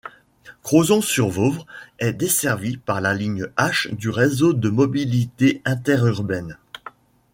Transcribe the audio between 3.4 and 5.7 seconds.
H du Réseau de mobilité